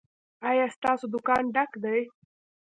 ایا 0.49 0.65
ستاسو 0.75 1.05
دکان 1.13 1.43
ډک 1.55 1.71
دی؟ 1.83 1.99